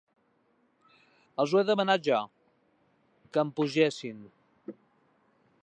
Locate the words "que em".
3.35-3.51